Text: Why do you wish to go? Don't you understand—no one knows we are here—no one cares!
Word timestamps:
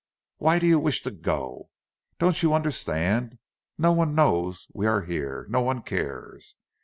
Why 0.37 0.57
do 0.57 0.65
you 0.65 0.79
wish 0.79 1.03
to 1.03 1.11
go? 1.11 1.69
Don't 2.17 2.41
you 2.41 2.55
understand—no 2.55 3.91
one 3.91 4.15
knows 4.15 4.65
we 4.73 4.87
are 4.87 5.01
here—no 5.01 5.61
one 5.61 5.83
cares! 5.83 6.55